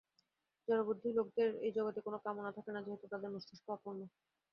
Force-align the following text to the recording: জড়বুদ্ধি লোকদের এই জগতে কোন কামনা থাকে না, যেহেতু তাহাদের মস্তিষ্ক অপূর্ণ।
জড়বুদ্ধি 0.67 1.09
লোকদের 1.17 1.49
এই 1.65 1.71
জগতে 1.77 1.99
কোন 2.01 2.15
কামনা 2.25 2.51
থাকে 2.57 2.71
না, 2.71 2.79
যেহেতু 2.85 3.05
তাহাদের 3.07 3.33
মস্তিষ্ক 3.33 3.65
অপূর্ণ। 3.75 3.99